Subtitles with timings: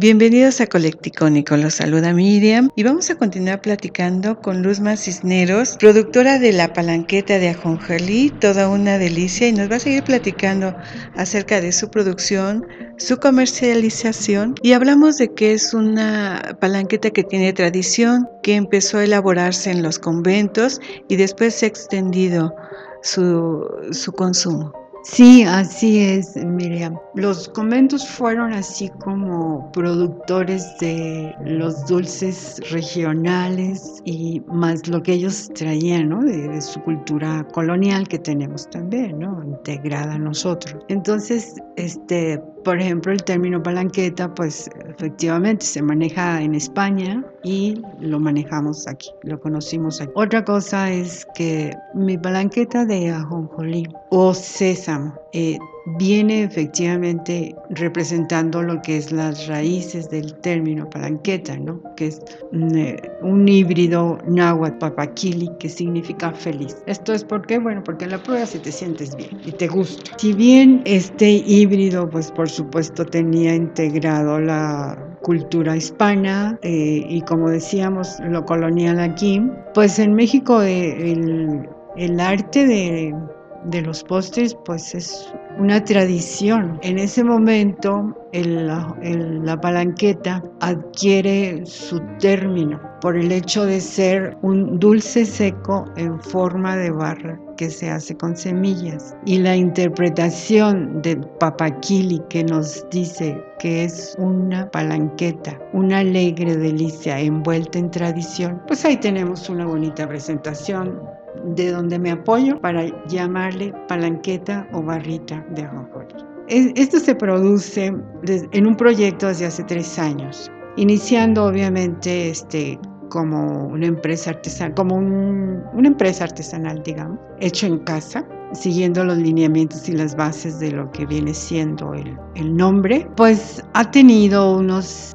[0.00, 6.38] Bienvenidos a Colecticónico, los saluda Miriam y vamos a continuar platicando con Luzma Cisneros, productora
[6.38, 10.72] de La Palanqueta de Ajonjolí, toda una delicia y nos va a seguir platicando
[11.16, 12.64] acerca de su producción,
[12.96, 19.04] su comercialización y hablamos de que es una palanqueta que tiene tradición, que empezó a
[19.04, 22.54] elaborarse en los conventos y después se ha extendido
[23.02, 24.87] su, su consumo.
[25.10, 26.98] Sí, así es, Miriam.
[27.14, 35.50] Los conventos fueron así como productores de los dulces regionales y más lo que ellos
[35.54, 36.22] traían, ¿no?
[36.22, 39.42] De, su cultura colonial que tenemos también, ¿no?
[39.42, 40.84] Integrada a nosotros.
[40.88, 48.20] Entonces, este, por ejemplo, el término palanqueta, pues efectivamente se maneja en España y lo
[48.20, 50.12] manejamos aquí, lo conocimos aquí.
[50.14, 55.56] Otra cosa es que mi palanqueta de ajonjolí o sésamo eh,
[55.96, 61.82] viene efectivamente representando lo que es las raíces del término palanqueta, ¿no?
[61.96, 62.20] que es
[62.52, 63.00] un, eh,
[63.46, 66.76] híbrido náhuatl papaquili que significa feliz.
[66.86, 70.12] Esto es porque, bueno, porque la prueba si te sientes bien y te gusta.
[70.18, 77.50] Si bien este híbrido, pues por supuesto tenía integrado la cultura hispana eh, y como
[77.50, 79.42] decíamos lo colonial aquí,
[79.74, 83.14] pues en México eh, el, el arte de
[83.64, 86.78] de los postres pues es una tradición.
[86.82, 95.24] En ese momento la palanqueta adquiere su término por el hecho de ser un dulce
[95.24, 99.16] seco en forma de barra que se hace con semillas.
[99.26, 107.18] Y la interpretación de Papaquili que nos dice que es una palanqueta, una alegre delicia
[107.18, 111.00] envuelta en tradición, pues ahí tenemos una bonita presentación
[111.44, 116.14] de donde me apoyo para llamarle palanqueta o barrita de ajonjolí.
[116.48, 117.92] Esto se produce
[118.24, 122.78] en un proyecto desde hace tres años, iniciando obviamente este,
[123.10, 129.88] como una empresa artesanal, como una empresa artesanal, digamos, hecho en casa, siguiendo los lineamientos
[129.88, 135.14] y las bases de lo que viene siendo el, el nombre, pues ha tenido unos,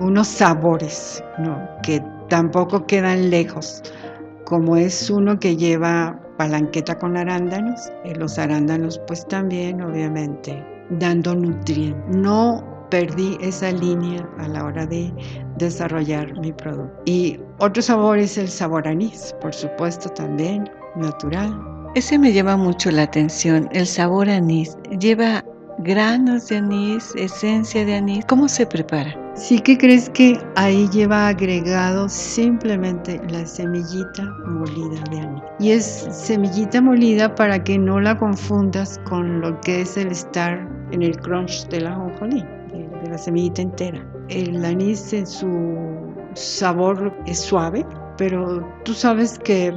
[0.00, 1.24] unos sabores
[1.82, 3.82] que tampoco quedan lejos
[4.44, 11.34] como es uno que lleva palanqueta con arándanos, eh, los arándanos pues también obviamente dando
[11.34, 12.16] nutrientes.
[12.16, 15.12] No perdí esa línea a la hora de
[15.58, 17.02] desarrollar mi producto.
[17.06, 21.52] Y otro sabor es el sabor anís, por supuesto también natural.
[21.94, 24.76] Ese me llama mucho la atención, el sabor anís.
[24.98, 25.44] Lleva
[25.78, 28.24] granos de anís, esencia de anís.
[28.26, 29.14] ¿Cómo se prepara?
[29.34, 35.42] Sí que crees que ahí lleva agregado simplemente la semillita molida de anís.
[35.58, 40.68] Y es semillita molida para que no la confundas con lo que es el estar
[40.92, 42.44] en el crunch de la jonjolí,
[43.02, 44.06] de la semillita entera.
[44.28, 47.84] El anís en su sabor es suave,
[48.16, 49.74] pero tú sabes que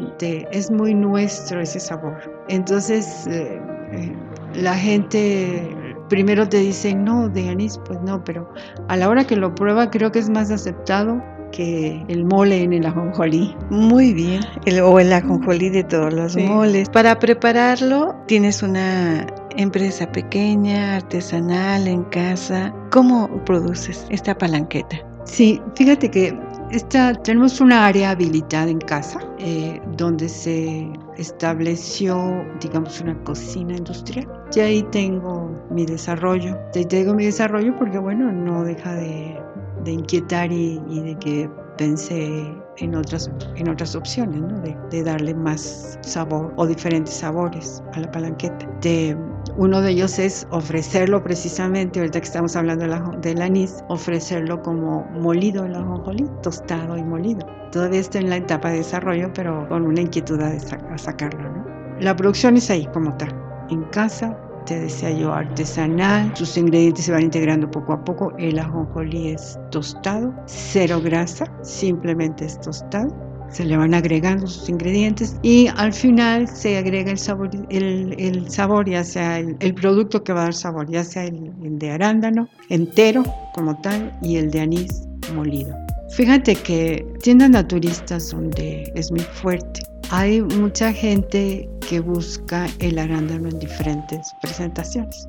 [0.51, 2.17] es muy nuestro ese sabor.
[2.49, 3.59] Entonces eh,
[3.91, 4.15] eh,
[4.53, 5.75] la gente
[6.09, 8.51] primero te dicen, no, de anís, pues no, pero
[8.87, 12.73] a la hora que lo prueba creo que es más aceptado que el mole en
[12.73, 13.55] el ajonjolí.
[13.69, 14.41] Muy bien,
[14.83, 16.89] o el ajonjolí de todos los moles.
[16.89, 22.73] Para prepararlo tienes una empresa pequeña, artesanal, en casa.
[22.91, 24.97] ¿Cómo produces esta palanqueta?
[25.23, 26.37] Sí, fíjate que
[26.71, 34.27] esta, tenemos una área habilitada en casa eh, donde se estableció, digamos, una cocina industrial.
[34.53, 36.57] Y ahí tengo mi desarrollo.
[36.75, 39.37] Ahí tengo mi desarrollo porque, bueno, no deja de,
[39.85, 44.59] inquietar y, de que pensé en otras, en otras opciones, ¿no?
[44.59, 48.67] de, darle más sabor o diferentes sabores a la palanqueta.
[48.81, 49.17] De,
[49.57, 52.85] uno de ellos es ofrecerlo precisamente, ahorita que estamos hablando
[53.21, 57.45] del anís, ofrecerlo como molido en la ajonjolí, tostado y molido.
[57.71, 60.59] Todavía está en la etapa de desarrollo, pero con una inquietud de
[60.97, 61.49] sacarlo.
[61.49, 61.65] ¿no?
[61.99, 63.33] La producción es ahí como tal,
[63.69, 66.31] en casa, te decía yo, artesanal.
[66.35, 68.33] Sus ingredientes se van integrando poco a poco.
[68.37, 75.37] El ajonjolí es tostado, cero grasa, simplemente es tostado se le van agregando sus ingredientes
[75.41, 80.41] y al final se agrega el sabor, el, sabor ya sea el, producto que va
[80.41, 83.23] a dar sabor, ya sea el, de arándano entero
[83.53, 85.73] como tal y el de anís molido.
[86.11, 89.81] Fíjate que tiendas naturistas donde es muy fuerte.
[90.09, 95.27] Hay mucha gente que busca el arándano en diferentes presentaciones.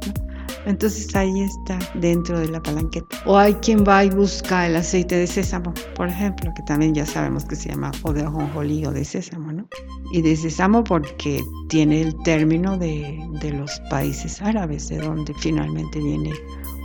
[0.66, 3.06] Entonces ahí está dentro de la palanqueta.
[3.26, 7.06] O hay quien va y busca el aceite de sésamo, por ejemplo, que también ya
[7.06, 9.66] sabemos que se llama o de ajonjolí o de sésamo, ¿no?
[10.12, 16.00] Y de sésamo porque tiene el término de, de los países árabes, de donde finalmente
[16.00, 16.32] viene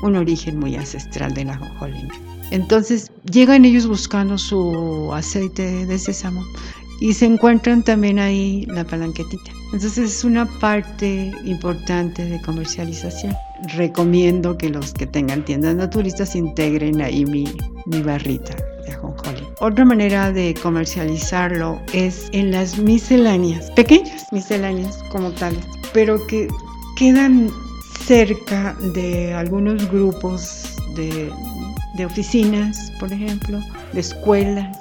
[0.04, 2.08] un origen muy ancestral del ajonjolí.
[2.52, 6.44] Entonces llegan ellos buscando su aceite de sésamo
[7.00, 9.52] y se encuentran también ahí la palanquetita.
[9.74, 13.36] Entonces es una parte importante de comercialización.
[13.76, 17.46] Recomiendo que los que tengan tiendas naturistas integren ahí mi,
[17.86, 18.56] mi barrita
[18.86, 19.44] de ajonjolí.
[19.60, 26.48] Otra manera de comercializarlo es en las misceláneas, pequeñas misceláneas como tales, pero que
[26.98, 27.50] quedan
[28.06, 31.32] cerca de algunos grupos de,
[31.96, 33.60] de oficinas, por ejemplo,
[33.94, 34.78] de escuelas,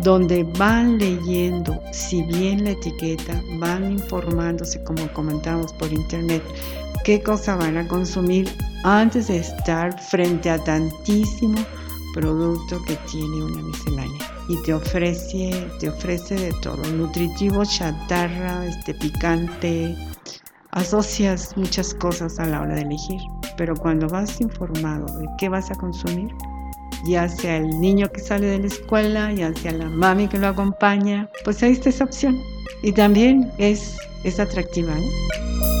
[0.00, 6.42] donde van leyendo, si bien la etiqueta, van informándose, como comentamos por internet,
[7.04, 8.48] qué cosa van a consumir
[8.84, 11.58] antes de estar frente a tantísimo
[12.14, 14.32] producto que tiene una miscelánea.
[14.48, 19.96] Y te ofrece te ofrece de todo nutritivo chatarra este picante.
[20.70, 23.20] Asocias muchas cosas a la hora de elegir
[23.56, 26.34] pero cuando vas informado de qué vas a consumir
[27.04, 30.48] ya sea el niño que sale de la escuela, ya sea la mami que lo
[30.48, 32.40] acompaña, pues ahí está esa opción.
[32.82, 34.94] Y también es, es atractiva.
[34.94, 35.75] ¿Qué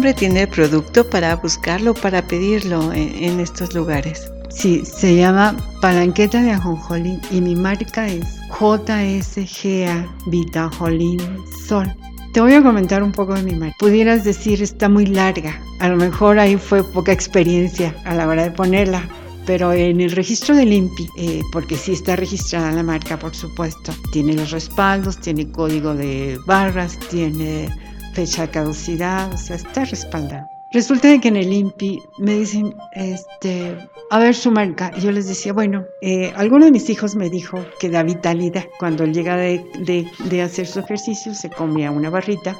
[0.00, 4.32] tiene el producto para buscarlo, para pedirlo en, estos lugares?
[4.48, 8.24] Sí, se llama Palanqueta de Ajonjolín y mi marca es
[8.58, 11.20] JSGA Vitajolín
[11.66, 11.94] Sol.
[12.32, 13.76] Te voy a comentar un poco de mi marca.
[13.78, 15.60] Pudieras decir está muy larga.
[15.80, 19.06] A lo mejor ahí fue poca experiencia a la hora de ponerla.
[19.44, 23.92] Pero en el registro del INPI, eh, porque sí está registrada la marca, por supuesto,
[24.12, 27.68] tiene los respaldos, tiene código de barras, tiene
[28.12, 30.48] fecha de caducidad, o sea, está respaldado.
[30.72, 33.76] Resulta de que en el INPI me dicen, este,
[34.10, 34.92] a ver su marca.
[34.96, 38.64] Y yo les decía, bueno, eh, alguno de mis hijos me dijo que da vitalidad.
[38.78, 42.56] Cuando llega de, de, de, hacer su ejercicio, se comía una barrita.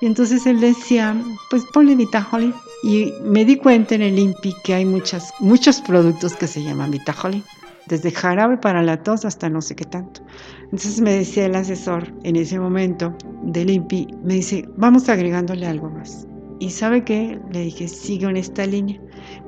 [0.00, 1.16] Y entonces él decía,
[1.50, 2.54] pues ponle Vitajolin.
[2.84, 6.92] Y me di cuenta en el INPI que hay muchas, muchos productos que se llaman
[6.92, 7.42] Vitajolin
[7.88, 10.20] desde jarabe para la tos hasta no sé qué tanto.
[10.64, 15.90] Entonces me decía el asesor en ese momento del INPI, me dice, vamos agregándole algo
[15.90, 16.26] más.
[16.60, 17.40] ¿Y sabe qué?
[17.52, 19.00] Le dije, sigue en esta línea.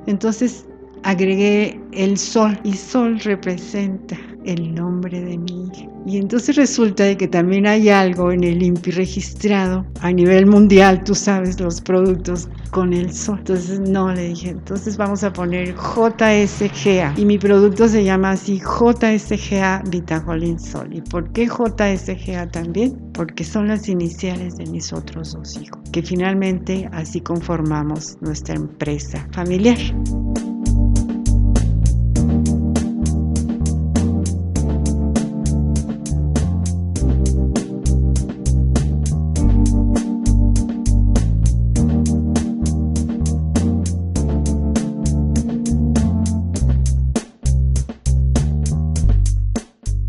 [0.07, 0.65] Entonces
[1.03, 5.87] agregué el sol y sol representa el nombre de mi hija.
[6.05, 11.03] Y entonces resulta de que también hay algo en el INPI registrado a nivel mundial,
[11.03, 13.37] tú sabes, los productos con el sol.
[13.39, 17.13] Entonces no, le dije, entonces vamos a poner JSGA.
[17.17, 20.89] Y mi producto se llama así JSGA Vitagolin Sol.
[20.91, 22.97] ¿Y por qué JSGA también?
[23.13, 29.27] Porque son las iniciales de mis otros dos hijos, que finalmente así conformamos nuestra empresa
[29.33, 29.77] familiar.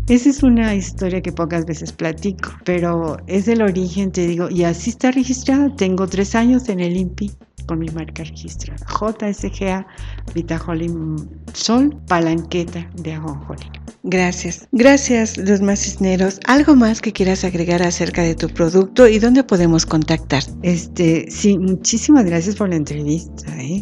[0.09, 4.63] Esa es una historia que pocas veces platico, pero es el origen, te digo, y
[4.63, 5.73] así está registrada.
[5.77, 7.31] Tengo tres años en el INPI
[7.67, 8.85] con mi marca registrada.
[8.85, 9.87] JSGA
[10.33, 13.71] Vitajolín Sol Palanqueta de Ajonjolín.
[14.03, 14.67] Gracias.
[14.73, 16.41] Gracias, Luzma Cisneros.
[16.47, 20.43] ¿Algo más que quieras agregar acerca de tu producto y dónde podemos contactar?
[20.61, 23.57] Este, sí, muchísimas gracias por la entrevista.
[23.57, 23.81] ¿eh?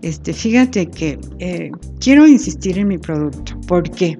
[0.00, 1.70] Este, fíjate que eh,
[2.00, 3.60] quiero insistir en mi producto.
[3.66, 4.18] ¿Por qué?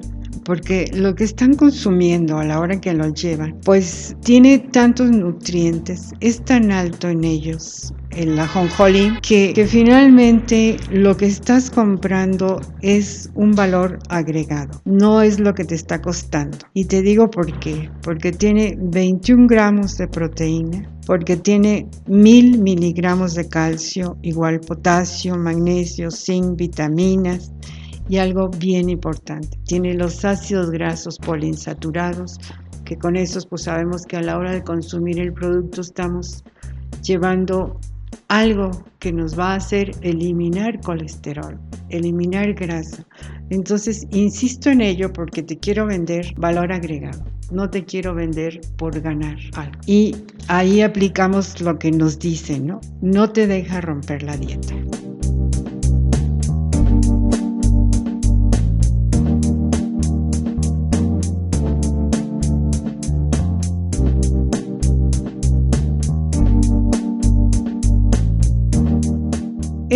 [0.49, 6.13] Porque lo que están consumiendo a la hora que lo llevan, pues tiene tantos nutrientes,
[6.21, 13.31] es tan alto en ellos el ajonjolí que, que finalmente lo que estás comprando es
[13.35, 16.57] un valor agregado, no es lo que te está costando.
[16.73, 23.35] Y te digo por qué, porque tiene 21 gramos de proteína, porque tiene mil miligramos
[23.35, 27.53] de calcio, igual potasio, magnesio, zinc, vitaminas
[28.09, 32.39] Y algo bien importante, tiene los ácidos grasos poliinsaturados,
[32.85, 36.43] que con esos pues sabemos que a la hora de consumir el producto estamos
[37.03, 37.79] llevando
[38.29, 41.59] algo que nos va a hacer eliminar colesterol,
[41.91, 43.05] eliminar grasa.
[43.51, 47.25] Entonces, insisto en ello porque te quiero vender valor agregado.
[47.51, 49.81] No te quiero vender por ganar algo.
[49.87, 50.15] Y
[50.49, 52.81] ahí aplicamos lo que nos dicen, ¿no?
[53.01, 54.75] No te deja romper la dieta.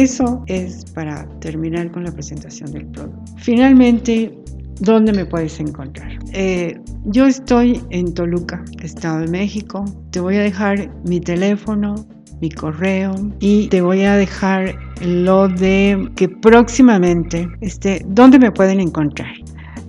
[0.03, 3.37] Eso es para terminar con la presentación del producto.
[3.37, 4.37] Finalmente,
[4.81, 6.19] ¿dónde me puedes encontrar?
[6.33, 9.85] Eh, yo estoy en Toluca, Estado de México.
[10.11, 11.95] Te voy a dejar mi teléfono,
[12.41, 18.81] mi correo y te voy a dejar lo de que próximamente, este, ¿dónde me pueden
[18.81, 19.33] encontrar?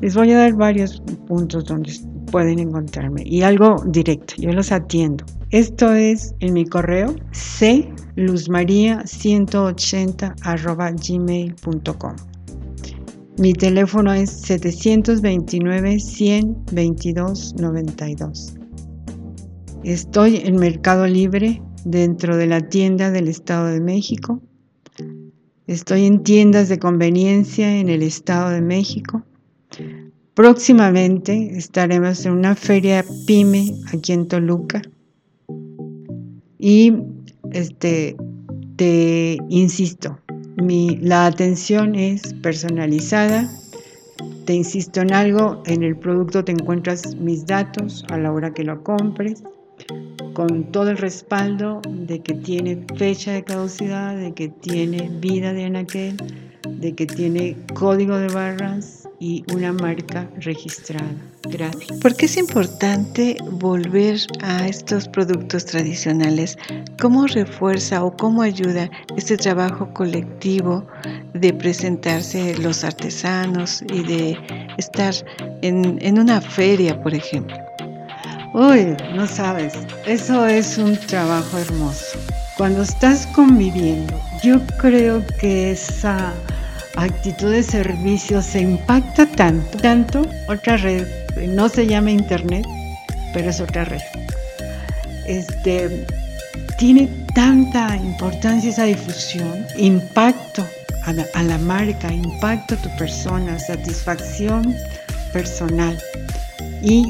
[0.02, 1.92] Les voy a dar varios puntos donde
[2.34, 5.24] pueden encontrarme y algo directo, yo los atiendo.
[5.52, 12.16] Esto es en mi correo c luzmaria180 gmail.com.
[13.38, 18.56] Mi teléfono es 729 122 92.
[19.84, 24.42] Estoy en Mercado Libre dentro de la tienda del Estado de México.
[25.68, 29.22] Estoy en tiendas de conveniencia en el Estado de México.
[30.36, 34.82] Próximamente estaremos en una feria PYME aquí en Toluca.
[36.58, 36.92] Y
[37.52, 38.16] este,
[38.76, 40.18] te insisto,
[40.58, 43.48] mi, la atención es personalizada.
[44.46, 48.64] Te insisto en algo, en el producto te encuentras mis datos a la hora que
[48.64, 49.44] lo compres,
[50.34, 55.66] con todo el respaldo de que tiene fecha de caducidad, de que tiene vida de
[55.66, 56.18] anaquel,
[56.68, 61.16] de que tiene código de barras y una marca registrada.
[61.44, 61.98] Gracias.
[62.00, 66.58] ¿Por qué es importante volver a estos productos tradicionales?
[67.00, 70.86] ¿Cómo refuerza o cómo ayuda este trabajo colectivo
[71.34, 74.38] de presentarse los artesanos y de
[74.78, 75.14] estar
[75.62, 77.56] en, en una feria, por ejemplo?
[78.54, 79.74] Uy, no sabes,
[80.06, 82.20] eso es un trabajo hermoso.
[82.58, 86.34] Cuando estás conviviendo, yo creo que esa
[86.96, 91.08] actitud de servicio se impacta tanto, tanto, otra red,
[91.50, 92.66] no se llama internet,
[93.34, 94.02] pero es otra red.
[95.26, 96.06] Este,
[96.78, 100.66] tiene tanta importancia esa difusión, impacto
[101.04, 104.76] a la, a la marca, impacto a tu persona, satisfacción
[105.32, 105.98] personal
[106.82, 107.04] y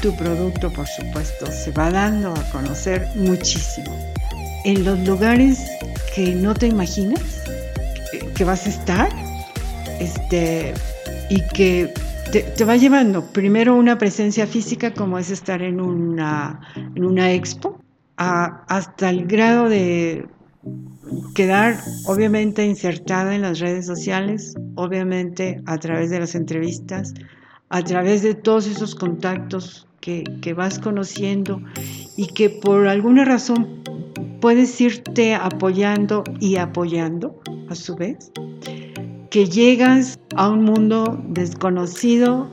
[0.00, 3.94] tu producto, por supuesto, se va dando a conocer muchísimo.
[4.64, 5.60] En los lugares
[6.14, 7.20] que no te imaginas
[8.34, 9.29] que vas a estar,
[10.00, 10.74] este,
[11.28, 11.92] y que
[12.32, 16.60] te, va llevando primero una presencia física como es estar en una,
[16.94, 17.80] en una expo,
[18.16, 20.26] hasta el grado de
[21.34, 27.14] quedar obviamente insertada en las redes sociales, obviamente a través de las entrevistas,
[27.68, 31.62] a través de todos esos contactos que, que vas conociendo
[32.16, 33.82] y que por alguna razón
[34.40, 38.30] puedes irte apoyando y apoyando a su vez
[39.30, 42.50] que llegas a un mundo desconocido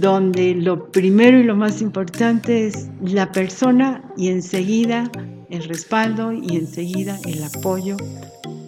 [0.00, 5.10] donde lo primero y lo más importante es la persona y enseguida
[5.50, 7.96] el respaldo y enseguida el apoyo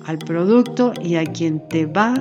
[0.07, 2.15] al producto y a quien te va,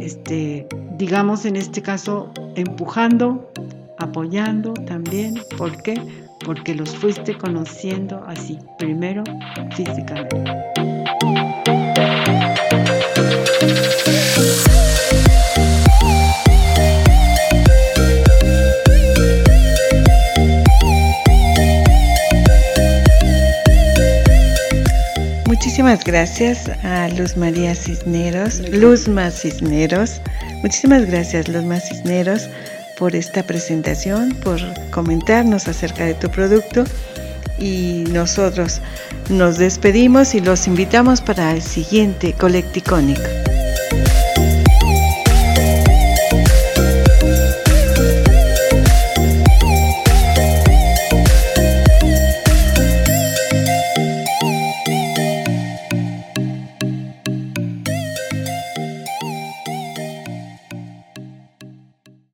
[0.00, 0.66] este,
[0.98, 3.50] digamos en este caso, empujando,
[3.98, 5.40] apoyando también.
[5.56, 6.00] ¿Por qué?
[6.44, 9.24] Porque los fuiste conociendo así, primero
[9.74, 10.99] físicamente.
[25.46, 30.22] Muchísimas gracias a Luz María Cisneros, Luzma Cisneros.
[30.62, 32.48] Muchísimas gracias, Luzma Cisneros,
[32.98, 36.84] por esta presentación, por comentarnos acerca de tu producto.
[37.58, 38.80] Y nosotros
[39.28, 43.49] nos despedimos y los invitamos para el siguiente Colecticónico.